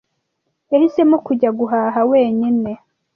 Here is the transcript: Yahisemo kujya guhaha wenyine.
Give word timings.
Yahisemo 0.71 1.17
kujya 1.25 1.49
guhaha 1.59 1.99
wenyine. 2.11 2.71